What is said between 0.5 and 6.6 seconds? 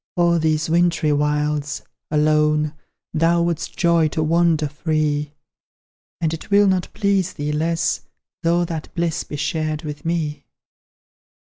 wintry wilds, ALONE, Thou wouldst joy to wander free; And it